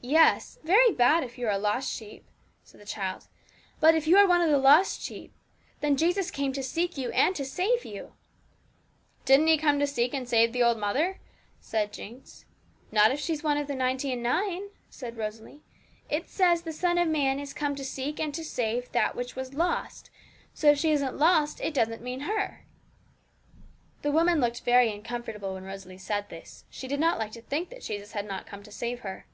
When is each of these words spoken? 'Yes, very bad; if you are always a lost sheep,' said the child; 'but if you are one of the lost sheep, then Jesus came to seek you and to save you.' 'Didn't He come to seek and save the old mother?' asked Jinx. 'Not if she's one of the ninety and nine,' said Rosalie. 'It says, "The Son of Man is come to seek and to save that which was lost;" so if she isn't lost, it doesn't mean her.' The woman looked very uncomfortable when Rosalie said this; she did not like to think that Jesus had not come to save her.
'Yes, 0.00 0.60
very 0.62 0.92
bad; 0.92 1.24
if 1.24 1.38
you 1.38 1.48
are 1.48 1.50
always 1.50 1.62
a 1.64 1.64
lost 1.64 1.92
sheep,' 1.92 2.24
said 2.62 2.80
the 2.80 2.86
child; 2.86 3.26
'but 3.80 3.96
if 3.96 4.06
you 4.06 4.16
are 4.16 4.28
one 4.28 4.40
of 4.40 4.48
the 4.48 4.56
lost 4.56 5.00
sheep, 5.02 5.32
then 5.80 5.96
Jesus 5.96 6.30
came 6.30 6.52
to 6.52 6.62
seek 6.62 6.96
you 6.96 7.10
and 7.10 7.34
to 7.34 7.44
save 7.44 7.84
you.' 7.84 8.12
'Didn't 9.24 9.48
He 9.48 9.58
come 9.58 9.80
to 9.80 9.88
seek 9.88 10.14
and 10.14 10.28
save 10.28 10.52
the 10.52 10.62
old 10.62 10.78
mother?' 10.78 11.18
asked 11.74 11.94
Jinx. 11.94 12.44
'Not 12.92 13.10
if 13.10 13.18
she's 13.18 13.42
one 13.42 13.56
of 13.56 13.66
the 13.66 13.74
ninety 13.74 14.12
and 14.12 14.22
nine,' 14.22 14.70
said 14.88 15.16
Rosalie. 15.16 15.62
'It 16.08 16.28
says, 16.30 16.62
"The 16.62 16.72
Son 16.72 16.96
of 16.96 17.08
Man 17.08 17.40
is 17.40 17.52
come 17.52 17.74
to 17.74 17.82
seek 17.84 18.20
and 18.20 18.32
to 18.34 18.44
save 18.44 18.92
that 18.92 19.16
which 19.16 19.34
was 19.34 19.52
lost;" 19.52 20.10
so 20.54 20.70
if 20.70 20.78
she 20.78 20.92
isn't 20.92 21.18
lost, 21.18 21.60
it 21.60 21.74
doesn't 21.74 22.02
mean 22.04 22.20
her.' 22.20 22.64
The 24.02 24.12
woman 24.12 24.40
looked 24.40 24.60
very 24.60 24.92
uncomfortable 24.92 25.54
when 25.54 25.64
Rosalie 25.64 25.98
said 25.98 26.28
this; 26.28 26.66
she 26.70 26.86
did 26.86 27.00
not 27.00 27.18
like 27.18 27.32
to 27.32 27.42
think 27.42 27.70
that 27.70 27.82
Jesus 27.82 28.12
had 28.12 28.26
not 28.28 28.46
come 28.46 28.62
to 28.62 28.70
save 28.70 29.00
her. 29.00 29.26